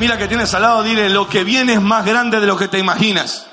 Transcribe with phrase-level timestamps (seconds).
[0.00, 2.68] Mira que tienes al lado, dile, lo que viene es más grande de lo que
[2.68, 3.46] te imaginas.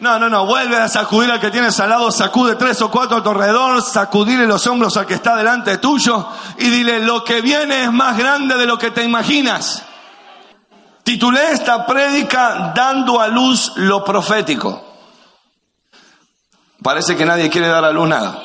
[0.00, 3.18] No, no, no, vuelve a sacudir al que tienes al lado, sacude tres o cuatro
[3.18, 7.82] a alrededor, sacudirle los hombros al que está delante tuyo y dile, lo que viene
[7.84, 9.82] es más grande de lo que te imaginas.
[11.02, 14.82] Titulé esta prédica dando a luz lo profético.
[16.82, 18.42] Parece que nadie quiere dar a luz nada.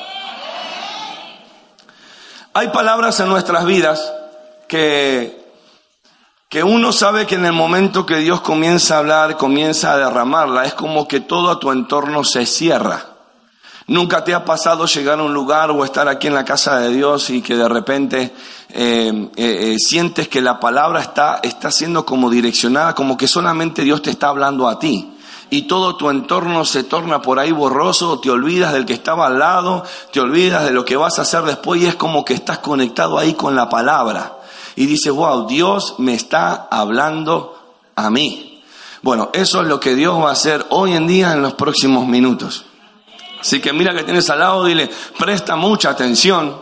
[2.54, 4.11] Hay palabras en nuestras vidas
[4.68, 5.41] que
[6.52, 10.66] que uno sabe que en el momento que Dios comienza a hablar, comienza a derramarla,
[10.66, 13.05] es como que todo a tu entorno se cierra.
[13.88, 16.91] Nunca te ha pasado llegar a un lugar o estar aquí en la casa de
[16.91, 18.34] Dios y que de repente
[18.67, 23.84] eh, eh, eh, sientes que la palabra está, está siendo como direccionada, como que solamente
[23.84, 25.09] Dios te está hablando a ti.
[25.52, 29.40] Y todo tu entorno se torna por ahí borroso, te olvidas del que estaba al
[29.40, 32.57] lado, te olvidas de lo que vas a hacer después y es como que estás
[32.57, 34.41] conectado ahí con la palabra
[34.75, 37.57] y dice, wow, Dios me está hablando
[37.95, 38.63] a mí.
[39.02, 42.07] Bueno, eso es lo que Dios va a hacer hoy en día en los próximos
[42.07, 42.65] minutos.
[43.40, 46.62] Así que mira que tienes al lado, dile, presta mucha atención,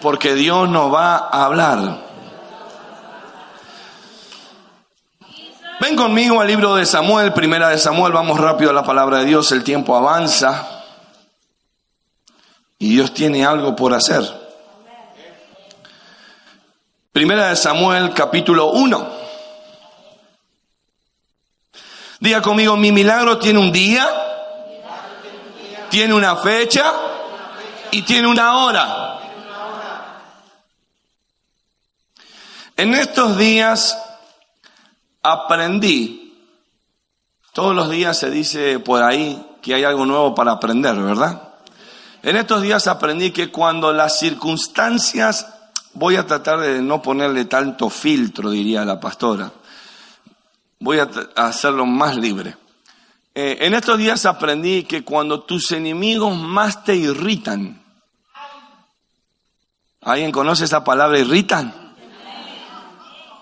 [0.00, 2.08] porque Dios nos va a hablar.
[5.80, 9.26] Ven conmigo al libro de Samuel, primera de Samuel, vamos rápido a la palabra de
[9.26, 10.78] Dios, el tiempo avanza
[12.78, 14.47] y Dios tiene algo por hacer.
[17.12, 19.08] Primera de Samuel capítulo 1.
[22.20, 24.06] Diga conmigo, mi milagro tiene un día,
[25.88, 26.92] tiene una fecha
[27.90, 29.18] y tiene una hora.
[32.76, 33.98] En estos días
[35.22, 36.46] aprendí,
[37.52, 41.42] todos los días se dice por ahí que hay algo nuevo para aprender, ¿verdad?
[42.22, 45.57] En estos días aprendí que cuando las circunstancias
[45.94, 49.50] Voy a tratar de no ponerle tanto filtro, diría la pastora.
[50.80, 52.56] Voy a hacerlo más libre.
[53.34, 57.82] Eh, en estos días aprendí que cuando tus enemigos más te irritan,
[60.02, 61.94] ¿alguien conoce esa palabra irritan?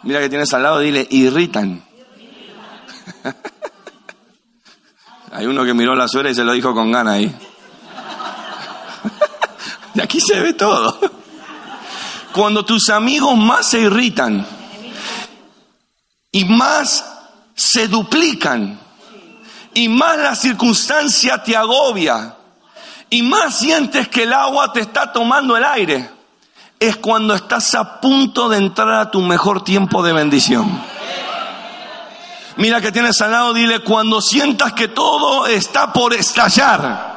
[0.02, 1.84] Mira que tienes al lado, dile irritan.
[5.32, 7.26] Hay uno que miró la suera y se lo dijo con gana ahí.
[9.94, 10.98] De aquí se ve todo.
[12.36, 14.46] Cuando tus amigos más se irritan
[16.30, 17.02] y más
[17.54, 18.78] se duplican
[19.72, 22.36] y más la circunstancia te agobia
[23.08, 26.10] y más sientes que el agua te está tomando el aire,
[26.78, 30.78] es cuando estás a punto de entrar a tu mejor tiempo de bendición.
[32.58, 37.16] Mira que tienes al lado, dile, cuando sientas que todo está por estallar,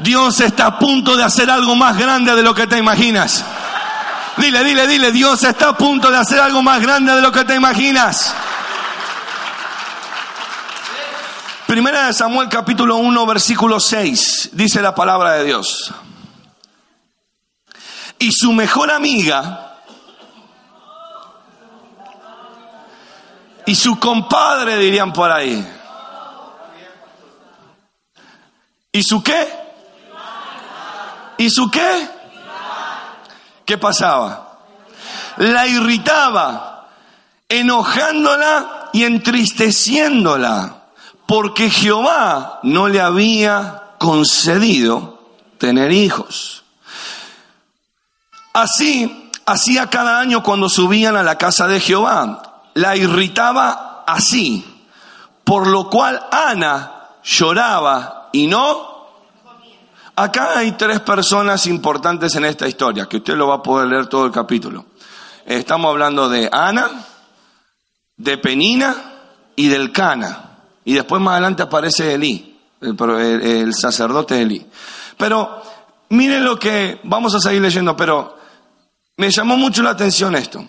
[0.00, 3.46] Dios está a punto de hacer algo más grande de lo que te imaginas.
[4.36, 7.44] Dile, dile, dile, Dios está a punto de hacer algo más grande de lo que
[7.44, 8.34] te imaginas.
[11.66, 15.92] Primera de Samuel capítulo 1 versículo 6 dice la palabra de Dios.
[18.18, 19.78] Y su mejor amiga
[23.66, 25.66] y su compadre dirían por ahí.
[28.92, 29.48] ¿Y su qué?
[31.38, 32.21] ¿Y su qué?
[33.64, 34.58] ¿Qué pasaba?
[35.36, 36.88] La irritaba,
[37.48, 40.84] enojándola y entristeciéndola,
[41.26, 45.22] porque Jehová no le había concedido
[45.58, 46.64] tener hijos.
[48.52, 52.64] Así hacía cada año cuando subían a la casa de Jehová.
[52.74, 54.64] La irritaba así,
[55.44, 58.91] por lo cual Ana lloraba y no
[60.14, 64.06] Acá hay tres personas importantes en esta historia, que usted lo va a poder leer
[64.06, 64.84] todo el capítulo.
[65.46, 66.90] Estamos hablando de Ana,
[68.16, 68.94] de Penina
[69.56, 70.58] y del Cana.
[70.84, 74.66] Y después más adelante aparece Elí, el, el sacerdote Elí.
[75.16, 75.62] Pero
[76.10, 78.36] miren lo que vamos a seguir leyendo, pero
[79.16, 80.62] me llamó mucho la atención esto.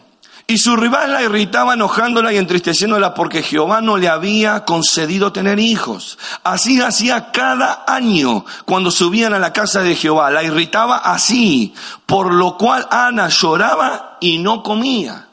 [0.45, 5.57] Y su rival la irritaba enojándola y entristeciéndola porque Jehová no le había concedido tener
[5.57, 6.19] hijos.
[6.43, 10.29] Así hacía cada año cuando subían a la casa de Jehová.
[10.31, 11.73] La irritaba así,
[12.05, 15.29] por lo cual Ana lloraba y no comía.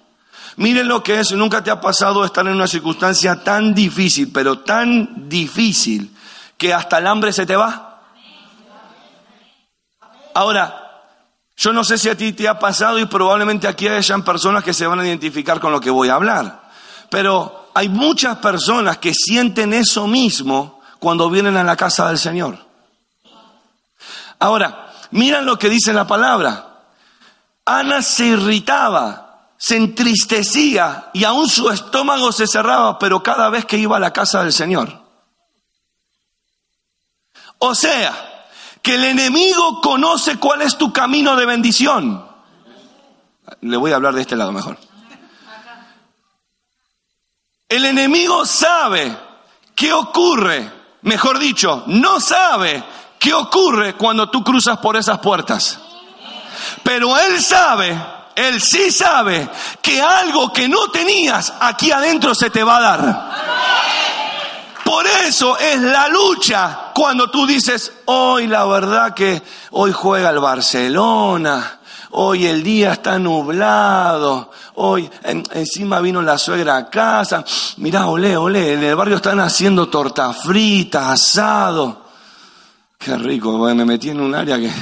[0.56, 4.60] Miren lo que es, nunca te ha pasado estar en una circunstancia tan difícil, pero
[4.60, 6.14] tan difícil,
[6.56, 8.02] que hasta el hambre se te va.
[10.34, 10.89] Ahora,
[11.60, 14.72] yo no sé si a ti te ha pasado y probablemente aquí hayan personas que
[14.72, 16.70] se van a identificar con lo que voy a hablar.
[17.10, 22.58] Pero hay muchas personas que sienten eso mismo cuando vienen a la casa del Señor.
[24.38, 26.86] Ahora, miran lo que dice la palabra.
[27.66, 33.76] Ana se irritaba, se entristecía y aún su estómago se cerraba, pero cada vez que
[33.76, 34.98] iba a la casa del Señor.
[37.58, 38.29] O sea,
[38.82, 42.26] que el enemigo conoce cuál es tu camino de bendición.
[43.60, 44.78] Le voy a hablar de este lado mejor.
[47.68, 49.16] El enemigo sabe
[49.74, 50.70] qué ocurre,
[51.02, 52.82] mejor dicho, no sabe
[53.18, 55.78] qué ocurre cuando tú cruzas por esas puertas.
[56.82, 57.96] Pero él sabe
[58.40, 59.48] él sí sabe
[59.82, 63.59] que algo que no tenías aquí adentro se te va a dar.
[64.90, 69.40] Por eso es la lucha cuando tú dices, hoy la verdad que
[69.70, 71.78] hoy juega el Barcelona,
[72.10, 77.44] hoy el día está nublado, hoy encima vino la suegra a casa,
[77.76, 82.06] mirá, olé, olé, en el barrio están haciendo torta frita, asado.
[82.98, 84.72] Qué rico, me metí en un área que...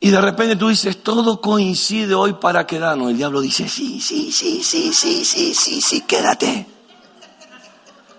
[0.00, 3.12] Y de repente tú dices, todo coincide hoy para quedarnos.
[3.12, 6.73] El diablo dice, sí, sí, sí, sí, sí, sí, sí, sí, quédate.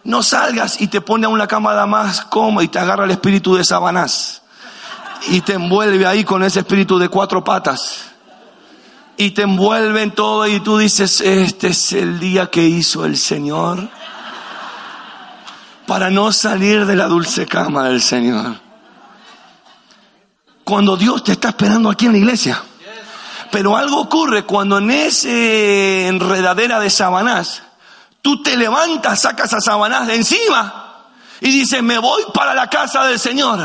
[0.06, 3.56] No salgas y te pone a una cámara más cómoda y te agarra el espíritu
[3.56, 4.42] de Sabanás.
[5.28, 8.06] Y te envuelve ahí con ese espíritu de cuatro patas.
[9.18, 13.18] Y te envuelve en todo y tú dices, este es el día que hizo el
[13.18, 13.90] Señor.
[15.86, 18.66] Para no salir de la dulce cama del Señor
[20.66, 22.62] cuando Dios te está esperando aquí en la iglesia.
[23.52, 27.62] Pero algo ocurre cuando en ese enredadera de Sabanás,
[28.26, 30.86] tú te levantas, sacas a Sabanás de encima
[31.42, 33.60] y dice, me voy para la casa del Señor.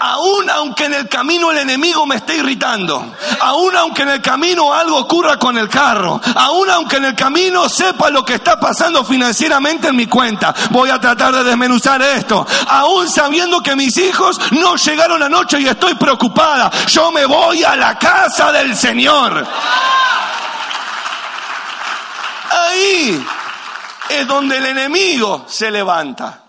[0.00, 3.14] Aún aunque en el camino el enemigo me esté irritando.
[3.40, 6.20] Aún aunque en el camino algo ocurra con el carro.
[6.34, 10.52] Aún aunque en el camino sepa lo que está pasando financieramente en mi cuenta.
[10.70, 12.44] Voy a tratar de desmenuzar esto.
[12.66, 16.68] Aún sabiendo que mis hijos no llegaron anoche y estoy preocupada.
[16.88, 19.46] Yo me voy a la casa del Señor.
[22.50, 23.24] Ahí
[24.10, 26.44] es donde el enemigo se levanta.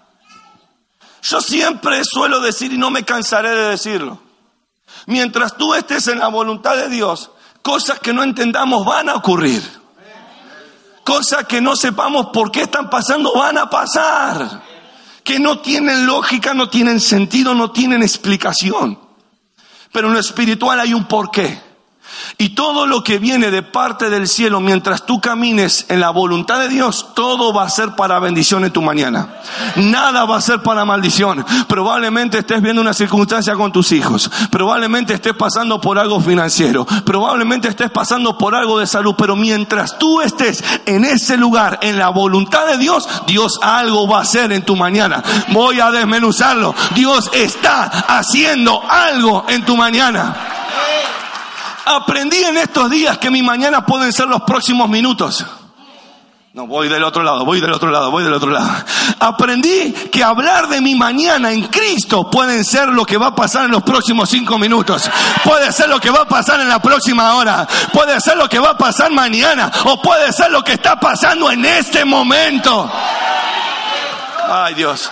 [1.22, 4.19] Yo siempre suelo decir y no me cansaré de decirlo.
[5.06, 7.31] Mientras tú estés en la voluntad de Dios,
[7.62, 9.62] cosas que no entendamos van a ocurrir.
[11.04, 14.63] Cosas que no sepamos por qué están pasando van a pasar.
[15.24, 19.00] Que no tienen lógica, no tienen sentido, no tienen explicación.
[19.92, 21.71] Pero en lo espiritual hay un porqué.
[22.38, 26.60] Y todo lo que viene de parte del cielo mientras tú camines en la voluntad
[26.60, 29.36] de Dios, todo va a ser para bendición en tu mañana.
[29.75, 31.46] Nada va a ser para maldición.
[31.68, 34.30] Probablemente estés viendo una circunstancia con tus hijos.
[34.50, 36.86] Probablemente estés pasando por algo financiero.
[37.06, 39.16] Probablemente estés pasando por algo de salud.
[39.18, 44.19] Pero mientras tú estés en ese lugar, en la voluntad de Dios, Dios algo va
[44.19, 45.24] a hacer en tu mañana.
[45.50, 46.74] Voy a desmenuzarlo.
[46.96, 50.50] Dios está haciendo algo en tu mañana.
[51.86, 55.45] Aprendí en estos días que mi mañana pueden ser los próximos minutos.
[56.54, 58.69] No, voy del otro lado, voy del otro lado, voy del otro lado.
[59.19, 63.66] Aprendí que hablar de mi mañana en Cristo pueden ser lo que va a pasar
[63.66, 65.10] en los próximos cinco minutos.
[65.45, 67.66] Puede ser lo que va a pasar en la próxima hora.
[67.94, 69.72] Puede ser lo que va a pasar mañana.
[69.86, 72.92] O puede ser lo que está pasando en este momento.
[74.50, 75.10] Ay Dios.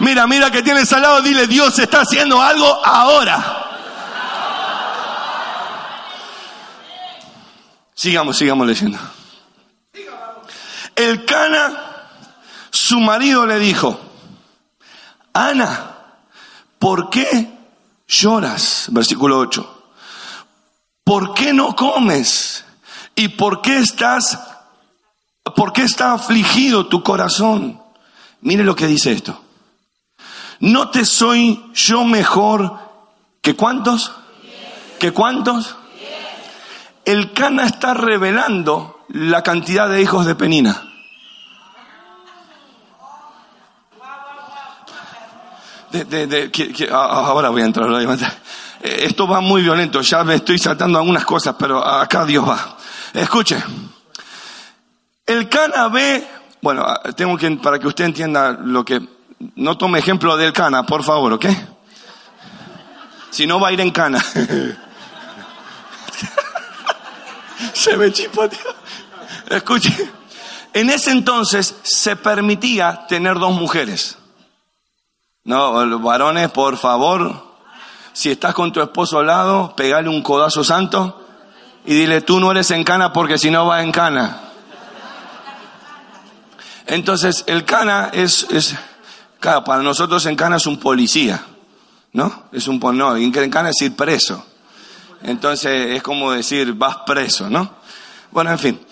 [0.00, 3.71] Mira, mira que tienes al lado, dile, Dios está haciendo algo ahora.
[7.94, 8.98] Sigamos, sigamos leyendo.
[10.94, 12.08] El Cana,
[12.70, 14.00] su marido le dijo,
[15.32, 15.96] Ana,
[16.78, 17.50] ¿por qué
[18.06, 18.86] lloras?
[18.90, 19.82] Versículo 8.
[21.04, 22.64] ¿Por qué no comes?
[23.14, 24.38] ¿Y por qué estás,
[25.56, 27.80] por qué está afligido tu corazón?
[28.40, 29.40] Mire lo que dice esto.
[30.60, 32.78] ¿No te soy yo mejor
[33.40, 34.12] que cuántos?
[34.98, 35.76] ¿Que cuántos?
[37.04, 40.88] El Cana está revelando la cantidad de hijos de Penina.
[46.90, 47.88] ahora voy a entrar.
[48.82, 52.76] Eh, esto va muy violento, ya me estoy saltando algunas cosas, pero acá Dios va.
[53.12, 53.62] Escuche,
[55.26, 56.26] el Cana ve,
[56.62, 59.00] bueno, tengo que, para que usted entienda lo que,
[59.56, 61.46] no tome ejemplo del Cana, por favor, ¿ok?
[63.30, 64.22] Si no va a ir en Cana.
[67.72, 68.74] Se me chipoteó.
[69.48, 70.10] Escuche,
[70.72, 74.16] en ese entonces se permitía tener dos mujeres.
[75.44, 77.52] No, varones, por favor,
[78.12, 81.26] si estás con tu esposo al lado, pegale un codazo santo
[81.84, 84.40] y dile, tú no eres en cana porque si no va en cana.
[86.86, 88.76] Entonces, el cana es, es,
[89.40, 91.44] claro, para nosotros en cana es un policía,
[92.12, 92.44] ¿no?
[92.52, 94.44] Es un, no, en cana es ir preso.
[95.24, 97.76] Entonces es como decir, vas preso, ¿no?
[98.30, 98.86] Bueno, en fin.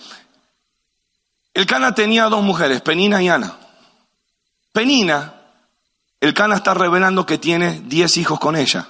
[1.53, 3.57] El Cana tenía dos mujeres, Penina y Ana.
[4.71, 5.33] Penina,
[6.19, 8.87] el Cana está revelando que tiene diez hijos con ella.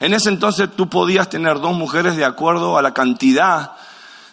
[0.00, 3.72] En ese entonces tú podías tener dos mujeres de acuerdo a la cantidad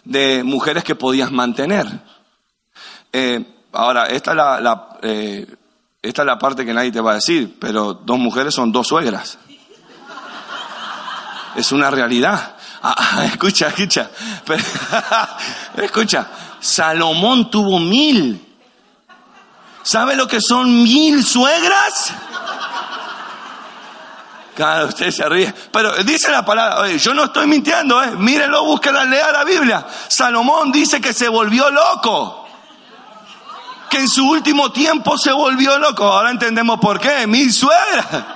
[0.04, 1.86] de mujeres que podías mantener.
[3.12, 5.46] Eh, ahora, esta es la, eh,
[6.02, 8.88] esta es la parte que nadie te va a decir, pero dos mujeres son dos
[8.88, 9.38] suegras.
[11.56, 12.56] Es una realidad.
[12.82, 14.10] Ah, ah, escucha, escucha.
[15.76, 16.26] escucha,
[16.60, 18.40] Salomón tuvo mil.
[19.82, 22.12] ¿Sabe lo que son mil suegras?
[24.54, 25.52] Claro, usted se ríe.
[25.72, 28.12] Pero dice la palabra, yo no estoy mintiendo, ¿eh?
[28.12, 29.84] Mírenlo, búsquenla, lea la Biblia.
[30.08, 32.48] Salomón dice que se volvió loco.
[33.90, 36.04] Que en su último tiempo se volvió loco.
[36.04, 37.26] Ahora entendemos por qué.
[37.26, 38.33] Mi suegra.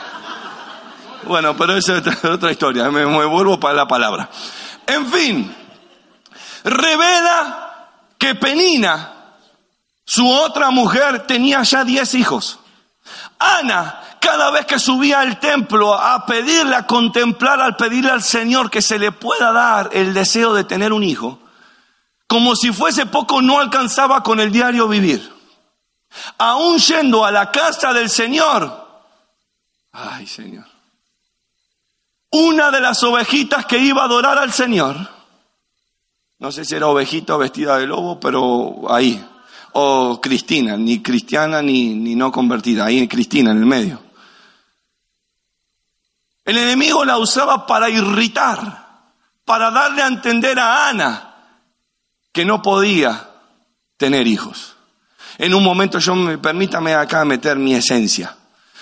[1.28, 2.90] Bueno, pero esa es otra historia.
[2.90, 4.28] Me, me vuelvo para la palabra.
[4.87, 5.54] En fin,
[6.64, 9.37] revela que Penina,
[10.04, 12.58] su otra mujer, tenía ya diez hijos.
[13.38, 18.70] Ana cada vez que subía al templo a pedirle, a contemplar, al pedirle al Señor
[18.70, 21.38] que se le pueda dar el deseo de tener un hijo,
[22.26, 25.32] como si fuese poco, no alcanzaba con el diario vivir.
[26.38, 28.87] Aún yendo a la casa del Señor,
[29.92, 30.67] ay Señor,
[32.30, 34.97] una de las ovejitas que iba a adorar al Señor,
[36.38, 39.25] no sé si era ovejita vestida de lobo, pero ahí,
[39.73, 44.00] o Cristina, ni cristiana ni, ni no convertida, ahí Cristina en el medio.
[46.44, 48.87] El enemigo la usaba para irritar,
[49.44, 51.35] para darle a entender a Ana
[52.32, 53.28] que no podía
[53.97, 54.76] tener hijos.
[55.37, 58.37] En un momento, yo me, permítame acá meter mi esencia.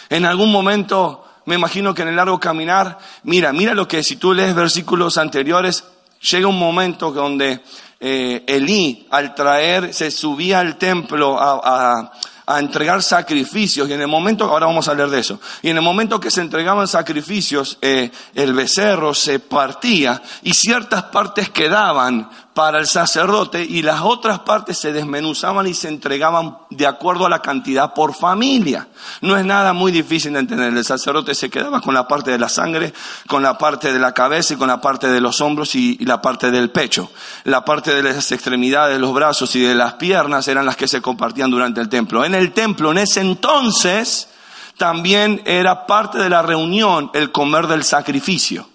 [0.09, 4.17] En algún momento, me imagino que en el largo caminar, mira, mira lo que si
[4.17, 5.85] tú lees versículos anteriores,
[6.21, 7.61] llega un momento donde
[7.99, 12.13] eh, Elí, al traer, se subía al templo a
[12.47, 15.77] a entregar sacrificios y en el momento, ahora vamos a hablar de eso, y en
[15.77, 22.31] el momento que se entregaban sacrificios, eh, el becerro se partía y ciertas partes quedaban
[22.57, 27.29] para el sacerdote y las otras partes se desmenuzaban y se entregaban de acuerdo a
[27.29, 28.89] la cantidad por familia.
[29.21, 30.73] No es nada muy difícil de entender.
[30.73, 32.95] El sacerdote se quedaba con la parte de la sangre,
[33.27, 36.23] con la parte de la cabeza y con la parte de los hombros y, la
[36.23, 37.11] parte del pecho.
[37.45, 40.89] La parte de las extremidades, de los brazos y de las piernas eran las que
[40.89, 42.25] se compartían durante el templo.
[42.25, 44.31] En el templo, en ese entonces,
[44.79, 48.67] también era parte de la reunión el comer del sacrificio.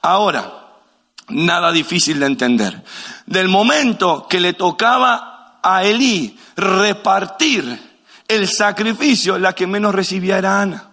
[0.00, 0.65] Ahora,
[1.28, 2.84] nada difícil de entender.
[3.26, 7.86] Del momento que le tocaba a Elí repartir
[8.28, 10.90] el sacrificio, la que menos recibía era Ana.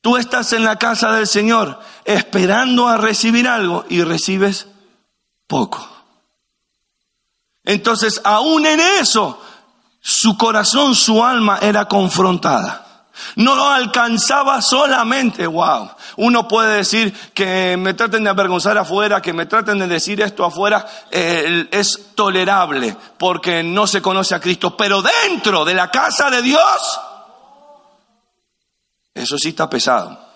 [0.00, 4.66] Tú estás en la casa del Señor esperando a recibir algo y recibes
[5.46, 5.86] poco.
[7.64, 9.42] Entonces, aún en eso,
[10.00, 12.87] su corazón, su alma era confrontada.
[13.36, 15.90] No lo alcanzaba solamente, wow.
[16.16, 20.44] Uno puede decir que me traten de avergonzar afuera, que me traten de decir esto
[20.44, 24.76] afuera, eh, es tolerable porque no se conoce a Cristo.
[24.76, 27.00] Pero dentro de la casa de Dios,
[29.14, 30.28] eso sí está pesado.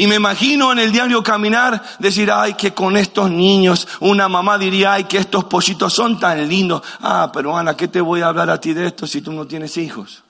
[0.00, 4.56] Y me imagino en el diario caminar decir, ay, que con estos niños, una mamá
[4.56, 6.82] diría, ay, que estos pollitos son tan lindos.
[7.00, 9.44] Ah, pero Ana, ¿qué te voy a hablar a ti de esto si tú no
[9.44, 10.22] tienes hijos?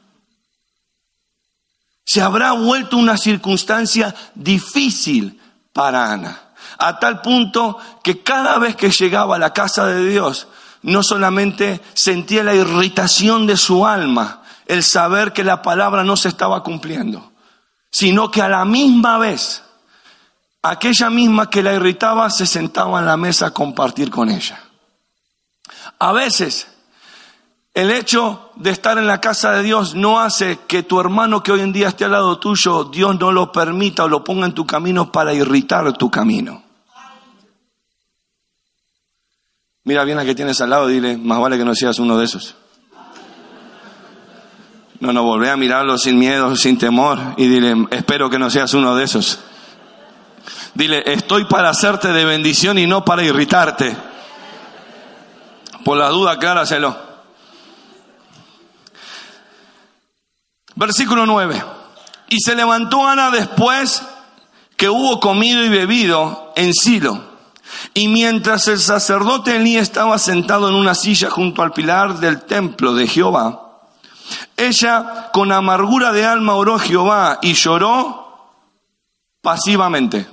[2.08, 5.38] Se habrá vuelto una circunstancia difícil
[5.74, 6.40] para Ana,
[6.78, 10.48] a tal punto que cada vez que llegaba a la casa de Dios,
[10.80, 16.28] no solamente sentía la irritación de su alma, el saber que la palabra no se
[16.28, 17.30] estaba cumpliendo,
[17.90, 19.62] sino que a la misma vez,
[20.62, 24.58] aquella misma que la irritaba se sentaba en la mesa a compartir con ella.
[25.98, 26.68] A veces
[27.78, 31.52] el hecho de estar en la casa de Dios no hace que tu hermano que
[31.52, 34.52] hoy en día esté al lado tuyo, Dios no lo permita o lo ponga en
[34.52, 36.60] tu camino para irritar tu camino.
[39.84, 42.24] Mira bien a que tienes al lado, dile, más vale que no seas uno de
[42.24, 42.56] esos.
[44.98, 48.74] No, no, volvé a mirarlo sin miedo, sin temor y dile, espero que no seas
[48.74, 49.38] uno de esos.
[50.74, 53.96] Dile, estoy para hacerte de bendición y no para irritarte.
[55.84, 57.07] Por la duda, acláraselo.
[60.78, 61.60] Versículo 9.
[62.28, 64.00] Y se levantó Ana después
[64.76, 67.20] que hubo comido y bebido en Silo.
[67.94, 72.94] Y mientras el sacerdote Elí estaba sentado en una silla junto al pilar del templo
[72.94, 73.80] de Jehová,
[74.56, 78.52] ella con amargura de alma oró a Jehová y lloró
[79.42, 80.28] pasivamente,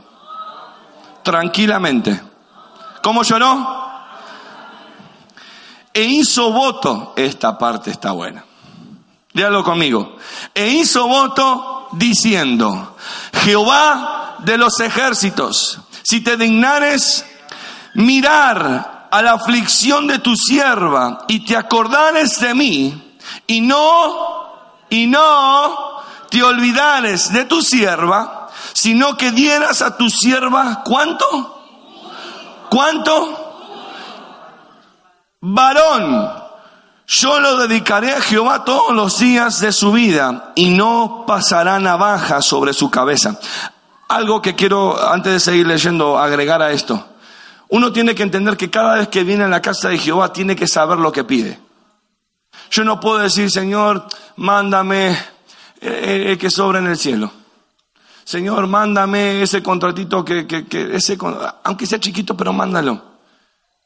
[1.23, 2.21] tranquilamente.
[3.01, 3.83] ¿Cómo lloró?
[5.91, 8.45] E hizo voto, esta parte está buena.
[9.35, 10.17] Dígalo conmigo.
[10.53, 12.95] E hizo voto diciendo,
[13.43, 17.25] Jehová de los ejércitos, si te dignares
[17.93, 25.05] mirar a la aflicción de tu sierva y te acordares de mí y no, y
[25.05, 31.61] no te olvidares de tu sierva, sino que dieras a tu sierva cuánto?
[32.69, 33.45] ¿Cuánto?
[35.47, 36.44] varón,
[37.07, 42.41] yo lo dedicaré a Jehová todos los días de su vida y no pasará navaja
[42.41, 43.39] sobre su cabeza.
[44.07, 47.05] Algo que quiero, antes de seguir leyendo, agregar a esto.
[47.69, 50.55] Uno tiene que entender que cada vez que viene a la casa de Jehová tiene
[50.55, 51.59] que saber lo que pide.
[52.71, 54.07] Yo no puedo decir, Señor,
[54.37, 55.17] mándame eh,
[55.81, 57.31] eh, el que sobra en el cielo.
[58.23, 61.17] Señor, mándame ese contratito que, que, que ese,
[61.63, 63.14] aunque sea chiquito, pero mándalo.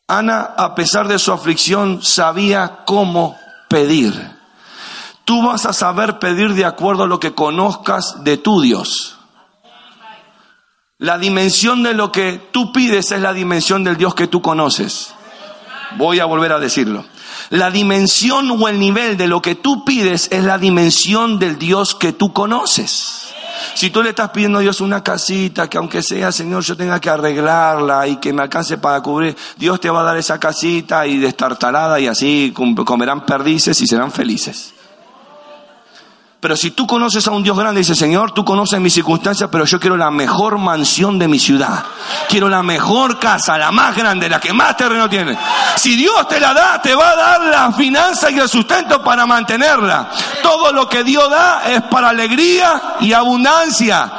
[0.09, 3.37] Ana, a pesar de su aflicción, sabía cómo
[3.67, 4.11] pedir.
[5.23, 9.19] Tú vas a saber pedir de acuerdo a lo que conozcas de tu Dios.
[10.97, 15.13] La dimensión de lo que tú pides es la dimensión del Dios que tú conoces.
[15.97, 17.05] Voy a volver a decirlo.
[17.51, 21.93] La dimensión o el nivel de lo que tú pides es la dimensión del Dios
[21.93, 23.28] que tú conoces.
[23.73, 26.99] Si tú le estás pidiendo a Dios una casita, que aunque sea, Señor, yo tenga
[26.99, 31.05] que arreglarla y que me alcance para cubrir, Dios te va a dar esa casita
[31.07, 34.73] y destartalada y así comerán perdices y serán felices.
[36.41, 39.65] Pero si tú conoces a un Dios grande, dice, Señor, tú conoces mis circunstancias, pero
[39.65, 41.83] yo quiero la mejor mansión de mi ciudad.
[42.29, 45.37] Quiero la mejor casa, la más grande, la que más terreno tiene.
[45.75, 49.25] Si Dios te la da, te va a dar la finanza y el sustento para
[49.25, 50.09] mantenerla.
[50.41, 54.09] Todo lo que Dios da es para alegría y abundancia.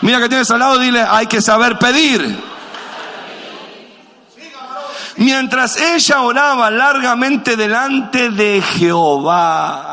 [0.00, 2.50] Mira que tienes al lado, dile, hay que saber pedir.
[5.18, 9.92] Mientras ella oraba largamente delante de Jehová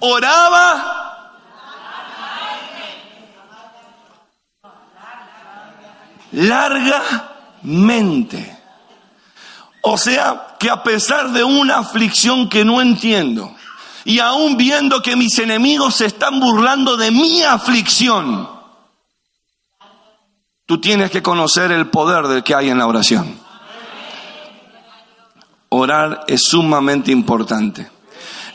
[0.00, 0.98] oraba
[6.32, 7.78] largamente.
[9.82, 13.54] O sea, que a pesar de una aflicción que no entiendo,
[14.04, 18.48] y aún viendo que mis enemigos se están burlando de mi aflicción,
[20.66, 23.38] tú tienes que conocer el poder del que hay en la oración.
[25.70, 27.90] Orar es sumamente importante.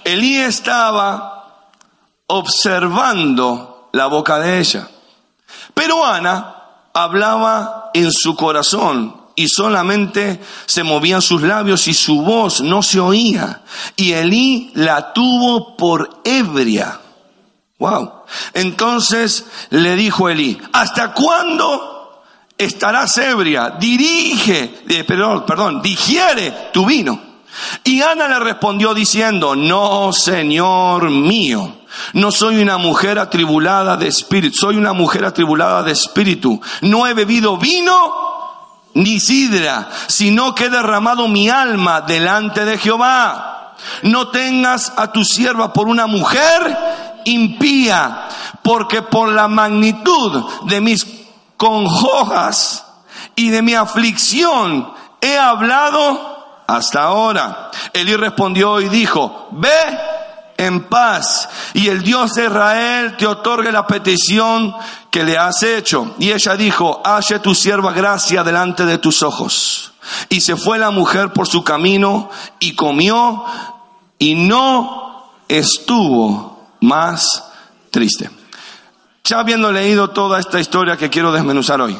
[0.04, 1.33] Elí estaba
[2.34, 4.88] observando la boca de ella.
[5.74, 6.56] Pero Ana
[6.94, 13.00] hablaba en su corazón y solamente se movían sus labios y su voz no se
[13.00, 13.62] oía.
[13.96, 17.00] Y Elí la tuvo por ebria.
[17.80, 18.24] Wow.
[18.54, 22.24] Entonces le dijo Elí, ¿hasta cuándo
[22.58, 23.76] estarás ebria?
[23.80, 27.34] Dirige, eh, perdón, perdón, digiere tu vino.
[27.84, 31.83] Y Ana le respondió diciendo, no, Señor mío,
[32.14, 36.60] no soy una mujer atribulada de espíritu, soy una mujer atribulada de espíritu.
[36.82, 38.34] No he bebido vino
[38.94, 43.76] ni sidra, sino que he derramado mi alma delante de Jehová.
[44.04, 46.78] No tengas a tu sierva por una mujer
[47.26, 48.28] impía,
[48.62, 51.06] porque por la magnitud de mis
[51.58, 52.86] conjojas
[53.36, 57.72] y de mi aflicción he hablado hasta ahora.
[57.94, 59.70] Elí respondió y dijo, ve
[60.66, 64.74] en paz y el Dios de Israel te otorgue la petición
[65.10, 66.16] que le has hecho.
[66.20, 69.94] Y ella dijo, halle tu sierva gracia delante de tus ojos.
[70.30, 73.46] Y se fue la mujer por su camino y comió
[74.18, 77.44] y no estuvo más
[77.92, 78.30] triste.
[79.24, 81.98] Ya habiendo leído toda esta historia que quiero desmenuzar hoy,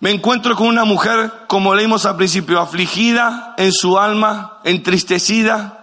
[0.00, 5.75] me encuentro con una mujer, como leímos al principio, afligida en su alma, entristecida,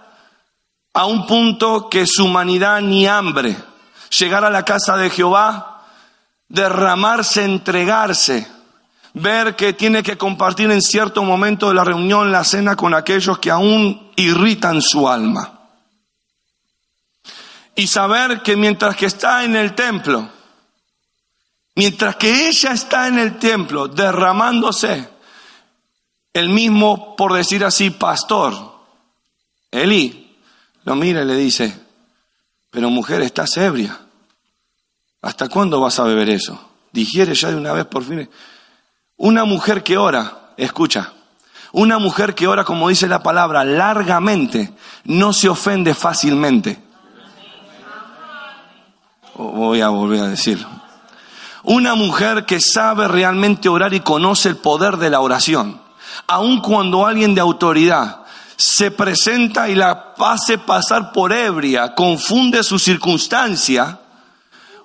[0.94, 3.56] a un punto que su humanidad ni hambre.
[4.18, 5.82] Llegar a la casa de Jehová,
[6.48, 8.50] derramarse, entregarse,
[9.12, 13.38] ver que tiene que compartir en cierto momento de la reunión la cena con aquellos
[13.38, 15.60] que aún irritan su alma.
[17.76, 20.30] Y saber que mientras que está en el templo,
[21.76, 25.08] Mientras que ella está en el templo derramándose,
[26.32, 28.54] el mismo, por decir así, pastor,
[29.72, 30.23] Eli,
[30.84, 31.78] lo mira y le dice,
[32.70, 33.98] pero mujer, estás ebria.
[35.22, 36.60] ¿Hasta cuándo vas a beber eso?
[36.92, 38.28] Digiere ya de una vez por fin.
[39.16, 41.12] Una mujer que ora, escucha,
[41.72, 44.72] una mujer que ora, como dice la palabra, largamente,
[45.04, 46.78] no se ofende fácilmente.
[49.34, 50.68] Voy a volver a decirlo.
[51.64, 55.80] Una mujer que sabe realmente orar y conoce el poder de la oración.
[56.26, 58.23] Aun cuando alguien de autoridad
[58.56, 64.00] se presenta y la hace pasar por ebria, confunde su circunstancia,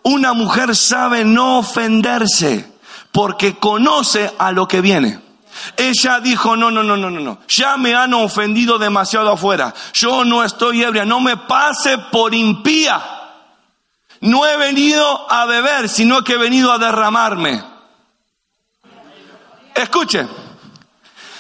[0.04, 2.72] una mujer sabe no ofenderse
[3.12, 5.20] porque conoce a lo que viene.
[5.76, 10.24] Ella dijo, no, no, no, no, no, no, ya me han ofendido demasiado afuera, yo
[10.24, 13.16] no estoy ebria, no me pase por impía.
[14.22, 17.64] No he venido a beber, sino que he venido a derramarme.
[19.74, 20.28] Escuche,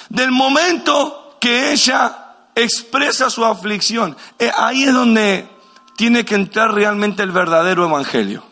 [0.07, 5.49] del momento que ella expresa su aflicción, eh, ahí es donde
[5.95, 8.43] tiene que entrar realmente el verdadero evangelio.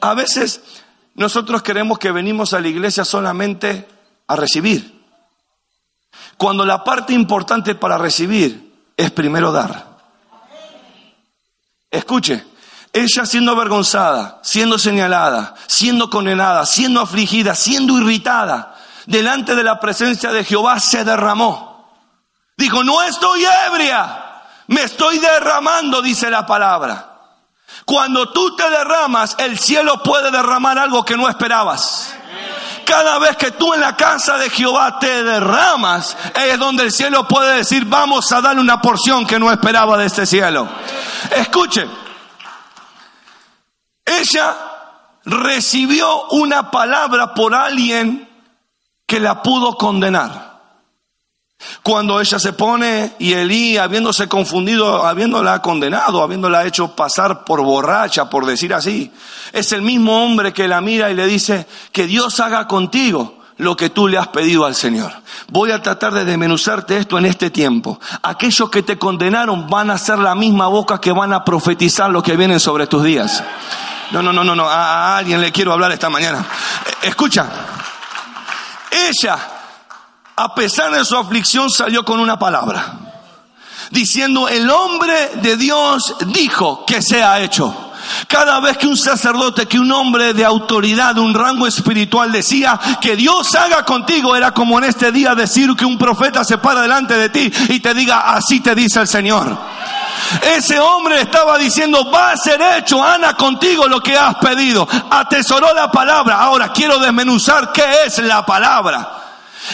[0.00, 0.62] A veces
[1.14, 3.88] nosotros queremos que venimos a la iglesia solamente
[4.26, 5.02] a recibir,
[6.36, 9.92] cuando la parte importante para recibir es primero dar.
[11.90, 12.44] Escuche,
[12.92, 20.30] ella siendo avergonzada, siendo señalada, siendo condenada, siendo afligida, siendo irritada, delante de la presencia
[20.32, 21.71] de Jehová se derramó.
[22.62, 27.08] Dijo, no estoy ebria, me estoy derramando, dice la palabra.
[27.84, 32.14] Cuando tú te derramas, el cielo puede derramar algo que no esperabas.
[32.86, 37.26] Cada vez que tú en la casa de Jehová te derramas, es donde el cielo
[37.26, 40.68] puede decir, vamos a darle una porción que no esperaba de este cielo.
[41.34, 41.84] Escuche,
[44.04, 44.56] ella
[45.24, 48.30] recibió una palabra por alguien
[49.04, 50.51] que la pudo condenar.
[51.82, 58.28] Cuando ella se pone y Elí, habiéndose confundido, habiéndola condenado, habiéndola hecho pasar por borracha,
[58.30, 59.12] por decir así,
[59.52, 63.76] es el mismo hombre que la mira y le dice, que Dios haga contigo lo
[63.76, 65.12] que tú le has pedido al Señor.
[65.48, 68.00] Voy a tratar de desmenuzarte esto en este tiempo.
[68.22, 72.22] Aquellos que te condenaron van a ser la misma boca que van a profetizar lo
[72.22, 73.42] que vienen sobre tus días.
[74.10, 74.68] No, no, no, no, no.
[74.68, 76.44] A, alguien le quiero hablar esta mañana.
[77.02, 77.46] Escucha.
[78.90, 79.38] Ella,
[80.42, 82.98] a pesar de su aflicción, salió con una palabra.
[83.90, 87.92] Diciendo, el hombre de Dios dijo que sea hecho.
[88.26, 92.80] Cada vez que un sacerdote, que un hombre de autoridad, de un rango espiritual decía
[93.00, 96.82] que Dios haga contigo, era como en este día decir que un profeta se para
[96.82, 99.56] delante de ti y te diga, así te dice el Señor.
[100.56, 104.88] Ese hombre estaba diciendo, va a ser hecho, Ana, contigo lo que has pedido.
[105.10, 106.40] Atesoró la palabra.
[106.40, 109.21] Ahora quiero desmenuzar qué es la palabra.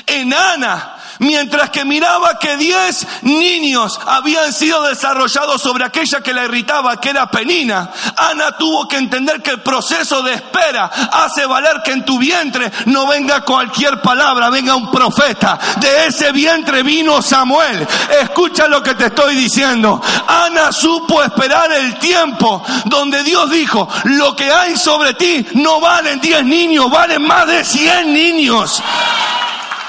[0.07, 6.45] En Ana mientras que miraba que diez niños habían sido desarrollados sobre aquella que la
[6.45, 11.83] irritaba, que era Penina, Ana tuvo que entender que el proceso de espera hace valer
[11.85, 15.59] que en tu vientre no venga cualquier palabra, venga un profeta.
[15.77, 17.87] De ese vientre vino Samuel.
[18.23, 20.01] Escucha lo que te estoy diciendo.
[20.27, 26.21] Ana supo esperar el tiempo donde Dios dijo, lo que hay sobre ti no valen
[26.21, 28.83] diez niños, valen más de cien niños.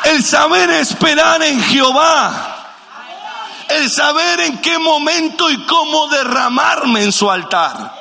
[0.06, 2.56] El saber esperar en Jehová.
[3.70, 7.94] El saber en qué momento y cómo derramarme en su altar.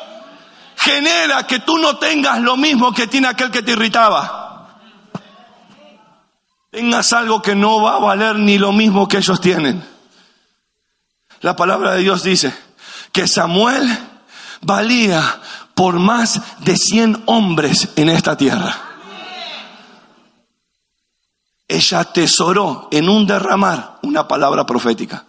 [0.77, 4.79] Genera que tú no tengas lo mismo que tiene aquel que te irritaba.
[6.71, 9.85] Tengas algo que no va a valer ni lo mismo que ellos tienen.
[11.41, 12.55] La palabra de Dios dice
[13.13, 13.87] que Samuel
[14.61, 15.41] valía
[15.75, 18.88] por más de cien hombres en esta tierra
[21.79, 25.25] ella atesoró en un derramar una palabra profética.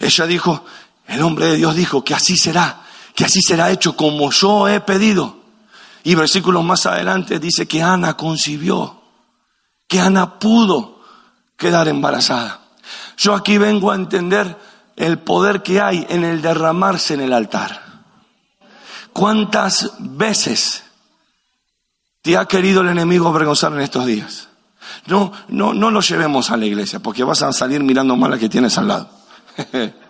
[0.00, 0.64] Ella dijo,
[1.06, 2.82] el hombre de Dios dijo que así será,
[3.14, 5.36] que así será hecho como yo he pedido.
[6.02, 9.00] Y versículos más adelante dice que Ana concibió,
[9.86, 11.00] que Ana pudo
[11.56, 12.60] quedar embarazada.
[13.16, 14.58] Yo aquí vengo a entender
[14.96, 17.80] el poder que hay en el derramarse en el altar.
[19.12, 20.84] ¿Cuántas veces
[22.22, 24.48] te ha querido el enemigo avergonzar en estos días?
[25.06, 28.38] No, no, no lo llevemos a la iglesia, porque vas a salir mirando mal a
[28.38, 29.10] que tienes al lado.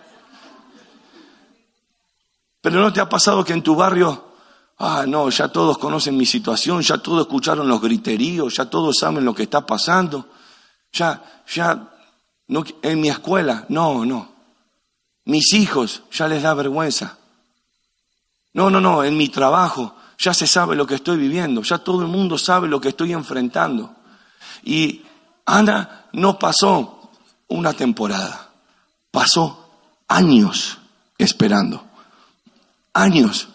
[2.61, 4.33] Pero ¿no te ha pasado que en tu barrio,
[4.79, 9.23] ah, no, ya todos conocen mi situación, ya todos escucharon los griteríos, ya todos saben
[9.25, 10.29] lo que está pasando,
[10.91, 11.91] ya, ya,
[12.47, 14.33] no, en mi escuela, no, no.
[15.25, 17.17] Mis hijos, ya les da vergüenza.
[18.53, 22.01] No, no, no, en mi trabajo, ya se sabe lo que estoy viviendo, ya todo
[22.01, 23.94] el mundo sabe lo que estoy enfrentando.
[24.63, 25.03] Y
[25.45, 27.09] Ana no pasó
[27.47, 28.49] una temporada,
[29.11, 29.69] pasó
[30.07, 30.77] años
[31.17, 31.83] esperando,
[32.93, 33.49] años.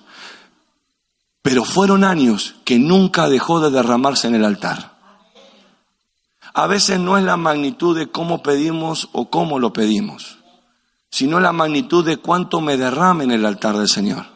[1.43, 4.99] Pero fueron años que nunca dejó de derramarse en el altar.
[6.53, 10.39] A veces no es la magnitud de cómo pedimos o cómo lo pedimos,
[11.11, 14.27] sino la magnitud de cuánto me derrame en el altar del Señor.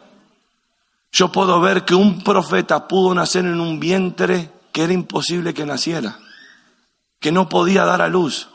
[1.11, 5.65] Yo puedo ver que un profeta pudo nacer en un vientre que era imposible que
[5.65, 6.19] naciera,
[7.19, 8.49] que no podía dar a luz,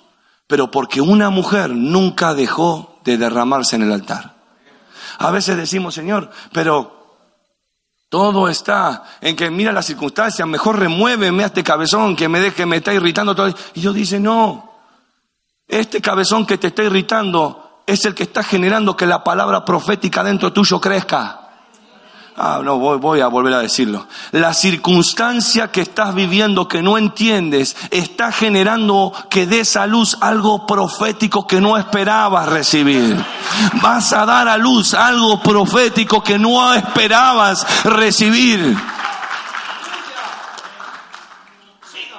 [0.46, 4.36] pero porque una mujer nunca dejó de derramarse en el altar.
[5.18, 7.00] A veces decimos, Señor, pero
[8.08, 12.66] todo está en que mira las circunstancias, mejor remuéveme a este cabezón que me deje,
[12.66, 13.48] me está irritando todo.
[13.74, 14.70] Y Dios dice, no,
[15.68, 20.24] este cabezón que te está irritando es el que está generando que la palabra profética
[20.24, 21.49] dentro tuyo crezca.
[22.42, 24.08] Ah, no, voy, voy, a volver a decirlo.
[24.32, 30.66] La circunstancia que estás viviendo que no entiendes está generando que des a luz algo
[30.66, 33.22] profético que no esperabas recibir.
[33.82, 38.74] Vas a dar a luz algo profético que no esperabas recibir.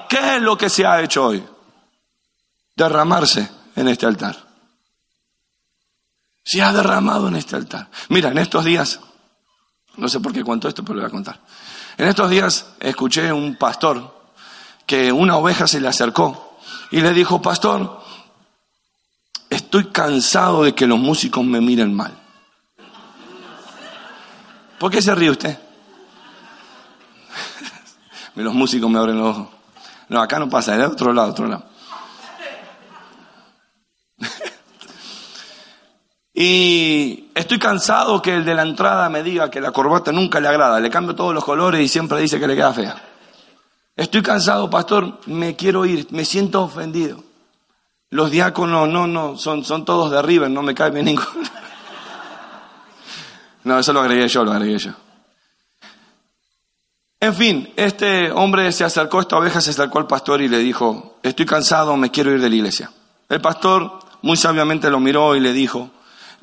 [0.07, 1.43] ¿Qué es lo que se ha hecho hoy?
[2.75, 4.37] Derramarse en este altar.
[6.43, 7.89] Se ha derramado en este altar.
[8.09, 8.99] Mira, en estos días
[9.97, 11.39] no sé por qué cuento esto, pero lo voy a contar.
[11.97, 14.21] En estos días escuché un pastor
[14.85, 16.57] que una oveja se le acercó
[16.91, 18.01] y le dijo, pastor,
[19.49, 22.17] estoy cansado de que los músicos me miren mal.
[24.79, 25.59] ¿Por qué se ríe usted?
[28.35, 29.49] los músicos me abren los ojos.
[30.09, 31.65] No, acá no pasa, es de otro lado, otro lado.
[36.33, 40.47] Y estoy cansado que el de la entrada me diga que la corbata nunca le
[40.47, 42.95] agrada, le cambio todos los colores y siempre dice que le queda fea.
[43.95, 47.23] Estoy cansado, pastor, me quiero ir, me siento ofendido.
[48.09, 51.29] Los diáconos, no, no, son, son todos de River, no me cae bien ninguno.
[53.63, 54.91] No, eso lo agregué yo, lo agregué yo.
[57.19, 61.19] En fin, este hombre se acercó, esta oveja se acercó al pastor y le dijo,
[61.21, 62.91] estoy cansado, me quiero ir de la iglesia.
[63.29, 65.91] El pastor muy sabiamente lo miró y le dijo,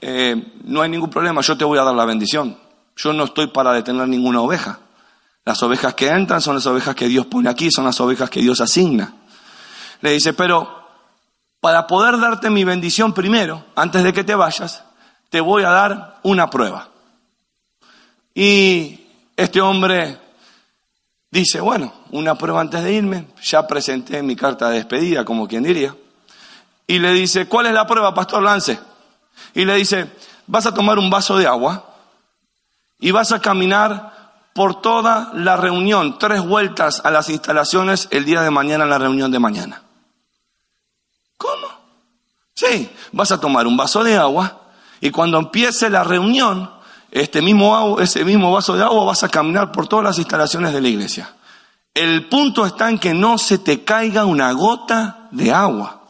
[0.01, 2.57] eh, no hay ningún problema, yo te voy a dar la bendición.
[2.97, 4.81] Yo no estoy para detener ninguna oveja.
[5.45, 8.41] Las ovejas que entran son las ovejas que Dios pone aquí, son las ovejas que
[8.41, 9.15] Dios asigna.
[10.01, 10.87] Le dice, pero
[11.61, 14.85] para poder darte mi bendición primero, antes de que te vayas,
[15.31, 16.89] te voy a dar una prueba.
[18.35, 19.01] Y
[19.37, 20.19] este hombre
[21.31, 25.63] dice, bueno, una prueba antes de irme, ya presenté mi carta de despedida, como quien
[25.63, 25.95] diría.
[26.87, 28.79] Y le dice, ¿cuál es la prueba, Pastor Lance?
[29.55, 30.11] Y le dice,
[30.47, 31.85] vas a tomar un vaso de agua
[32.99, 34.19] y vas a caminar
[34.55, 38.99] por toda la reunión, tres vueltas a las instalaciones el día de mañana en la
[38.99, 39.83] reunión de mañana.
[41.37, 41.69] ¿Cómo?
[42.55, 44.63] Sí, vas a tomar un vaso de agua
[45.01, 46.71] y cuando empiece la reunión,
[47.11, 50.81] este mismo, ese mismo vaso de agua vas a caminar por todas las instalaciones de
[50.81, 51.35] la iglesia.
[51.95, 56.03] El punto está en que no se te caiga una gota de agua.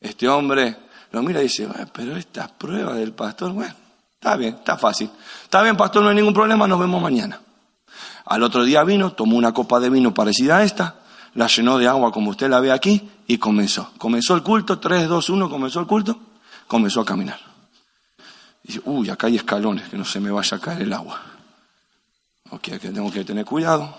[0.00, 0.76] Este hombre
[1.12, 3.74] lo mira y dice, pero esta prueba del pastor, bueno,
[4.14, 5.10] está bien, está fácil.
[5.42, 7.40] Está bien, pastor, no hay ningún problema, nos vemos mañana.
[8.26, 10.96] Al otro día vino, tomó una copa de vino parecida a esta,
[11.34, 13.92] la llenó de agua como usted la ve aquí y comenzó.
[13.98, 16.18] Comenzó el culto, 3, 2, 1, comenzó el culto,
[16.66, 17.40] comenzó a caminar.
[18.62, 21.20] Dice, uy, acá hay escalones, que no se me vaya a caer el agua.
[22.50, 23.94] Ok, que tengo que tener cuidado.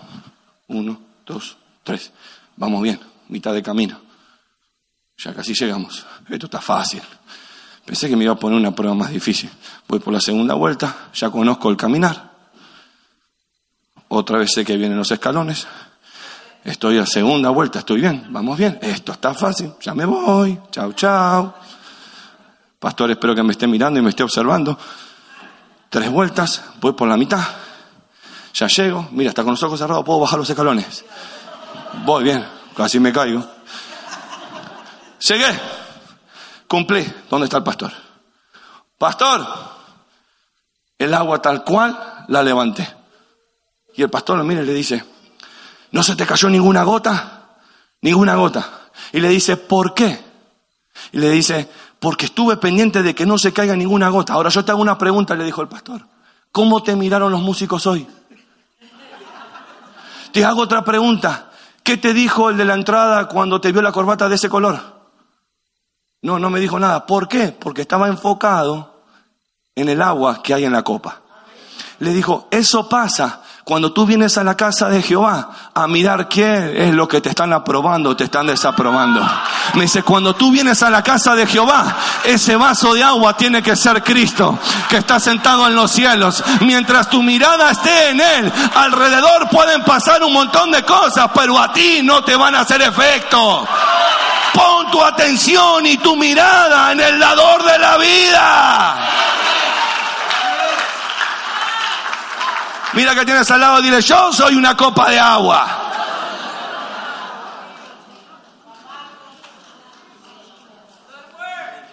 [0.68, 2.12] Uno, dos, tres.
[2.56, 3.98] Vamos bien, mitad de camino.
[5.24, 6.04] Ya casi llegamos.
[6.28, 7.02] Esto está fácil.
[7.84, 9.50] Pensé que me iba a poner una prueba más difícil.
[9.88, 12.30] Voy por la segunda vuelta, ya conozco el caminar.
[14.08, 15.66] Otra vez sé que vienen los escalones.
[16.64, 18.78] Estoy a segunda vuelta, estoy bien, vamos bien.
[18.82, 20.58] Esto está fácil, ya me voy.
[20.70, 21.54] Chao, chao.
[22.78, 24.78] Pastor, espero que me esté mirando y me esté observando.
[25.88, 27.42] Tres vueltas, voy por la mitad.
[28.54, 31.04] Ya llego, mira, está con los ojos cerrados, puedo bajar los escalones.
[32.04, 32.44] Voy bien,
[32.76, 33.44] casi me caigo.
[35.28, 35.60] Llegué,
[36.66, 37.06] cumplí.
[37.30, 37.92] ¿Dónde está el pastor?
[38.98, 39.46] Pastor,
[40.98, 42.88] el agua tal cual la levanté.
[43.94, 45.04] Y el pastor lo mira y le dice,
[45.92, 47.58] ¿no se te cayó ninguna gota?
[48.00, 48.68] Ninguna gota.
[49.12, 50.24] Y le dice, ¿por qué?
[51.12, 51.68] Y le dice,
[52.00, 54.32] porque estuve pendiente de que no se caiga ninguna gota.
[54.32, 56.04] Ahora yo te hago una pregunta, le dijo el pastor.
[56.50, 58.06] ¿Cómo te miraron los músicos hoy?
[60.32, 61.50] Te hago otra pregunta.
[61.84, 65.01] ¿Qué te dijo el de la entrada cuando te vio la corbata de ese color?
[66.22, 67.04] No, no me dijo nada.
[67.04, 67.48] ¿Por qué?
[67.48, 69.02] Porque estaba enfocado
[69.74, 71.20] en el agua que hay en la copa.
[71.98, 76.88] Le dijo, eso pasa cuando tú vienes a la casa de Jehová a mirar qué
[76.88, 79.20] es lo que te están aprobando, te están desaprobando.
[79.74, 83.62] Me dice, cuando tú vienes a la casa de Jehová, ese vaso de agua tiene
[83.62, 84.58] que ser Cristo,
[84.88, 86.42] que está sentado en los cielos.
[86.62, 91.72] Mientras tu mirada esté en Él, alrededor pueden pasar un montón de cosas, pero a
[91.72, 93.64] ti no te van a hacer efecto.
[94.52, 98.96] Pon tu atención y tu mirada en el dador de la vida.
[102.92, 105.78] Mira que tienes al lado, dile, yo soy una copa de agua.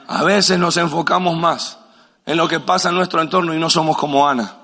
[0.08, 1.78] A veces nos enfocamos más
[2.26, 4.59] en lo que pasa en nuestro entorno y no somos como Ana.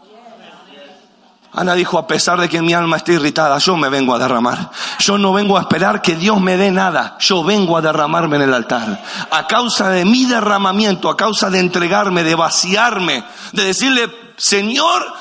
[1.56, 4.72] Ana dijo, a pesar de que mi alma esté irritada, yo me vengo a derramar.
[5.00, 7.18] Yo no vengo a esperar que Dios me dé nada.
[7.20, 9.02] Yo vengo a derramarme en el altar.
[9.32, 15.14] A causa de mi derramamiento, a causa de entregarme, de vaciarme, de decirle, Señor,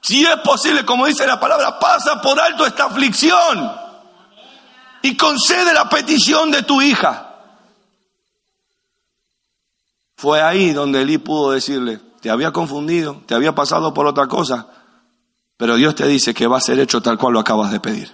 [0.00, 3.72] si es posible, como dice la palabra, pasa por alto esta aflicción
[5.02, 7.30] y concede la petición de tu hija.
[10.16, 14.66] Fue ahí donde Elí pudo decirle, te había confundido, te había pasado por otra cosa,
[15.56, 18.10] pero Dios te dice que va a ser hecho tal cual lo acabas de pedir.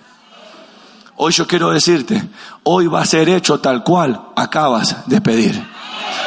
[1.17, 2.23] Hoy yo quiero decirte,
[2.65, 5.71] hoy va a ser hecho tal cual acabas de pedir.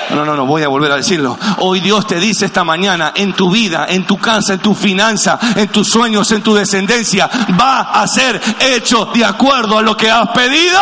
[0.09, 1.37] No, no, no, voy a volver a decirlo.
[1.59, 5.39] Hoy Dios te dice esta mañana, en tu vida, en tu casa, en tu finanza,
[5.55, 10.11] en tus sueños, en tu descendencia, va a ser hecho de acuerdo a lo que
[10.11, 10.79] has pedido.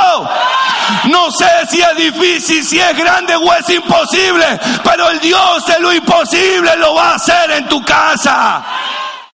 [1.10, 5.80] No sé si es difícil, si es grande o es imposible, pero el Dios de
[5.80, 8.66] lo imposible lo va a hacer en tu casa.